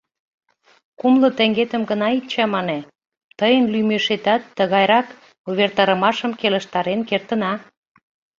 Кумло 0.99 1.29
теҥгетым 1.37 1.83
гына 1.91 2.07
ит 2.17 2.25
чамане— 2.33 2.79
тыйын 3.39 3.65
лӱмешетат 3.73 4.41
тыгайрак 4.57 5.07
увертарымашым 5.47 6.31
келыштарен 6.39 7.01
кертына. 7.09 7.53